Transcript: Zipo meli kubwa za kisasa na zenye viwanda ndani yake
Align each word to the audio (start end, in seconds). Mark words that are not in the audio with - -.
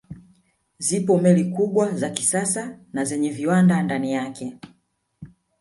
Zipo 0.79 1.17
meli 1.17 1.45
kubwa 1.45 1.95
za 1.95 2.09
kisasa 2.09 2.79
na 2.93 3.05
zenye 3.05 3.29
viwanda 3.29 3.83
ndani 3.83 4.13
yake 4.13 4.57